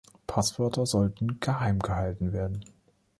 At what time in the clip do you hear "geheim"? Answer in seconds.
1.39-1.77